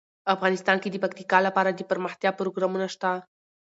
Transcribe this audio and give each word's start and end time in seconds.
افغانستان 0.35 0.77
کې 0.79 0.89
د 0.91 0.95
پکتیکا 1.03 1.37
لپاره 1.47 1.69
دپرمختیا 1.71 2.31
پروګرامونه 2.39 2.87
شته. 2.93 3.11